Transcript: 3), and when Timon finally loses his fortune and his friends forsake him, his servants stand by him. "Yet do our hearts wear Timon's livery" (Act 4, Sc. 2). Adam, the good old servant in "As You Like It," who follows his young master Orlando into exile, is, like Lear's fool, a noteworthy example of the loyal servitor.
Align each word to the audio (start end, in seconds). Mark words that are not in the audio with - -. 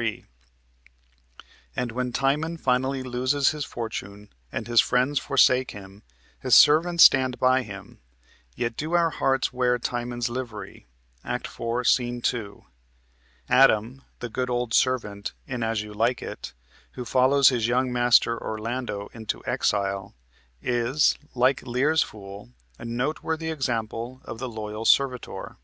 3), 0.00 0.24
and 1.76 1.92
when 1.92 2.10
Timon 2.10 2.56
finally 2.56 3.02
loses 3.02 3.50
his 3.50 3.66
fortune 3.66 4.30
and 4.50 4.66
his 4.66 4.80
friends 4.80 5.18
forsake 5.18 5.72
him, 5.72 6.02
his 6.40 6.54
servants 6.56 7.04
stand 7.04 7.38
by 7.38 7.62
him. 7.64 8.00
"Yet 8.56 8.78
do 8.78 8.94
our 8.94 9.10
hearts 9.10 9.52
wear 9.52 9.78
Timon's 9.78 10.30
livery" 10.30 10.86
(Act 11.22 11.46
4, 11.46 11.84
Sc. 11.84 12.00
2). 12.22 12.64
Adam, 13.50 14.00
the 14.20 14.30
good 14.30 14.48
old 14.48 14.72
servant 14.72 15.34
in 15.46 15.62
"As 15.62 15.82
You 15.82 15.92
Like 15.92 16.22
It," 16.22 16.54
who 16.92 17.04
follows 17.04 17.50
his 17.50 17.68
young 17.68 17.92
master 17.92 18.42
Orlando 18.42 19.10
into 19.12 19.44
exile, 19.44 20.14
is, 20.62 21.18
like 21.34 21.60
Lear's 21.66 22.02
fool, 22.02 22.48
a 22.78 22.86
noteworthy 22.86 23.50
example 23.50 24.22
of 24.24 24.38
the 24.38 24.48
loyal 24.48 24.86
servitor. 24.86 25.58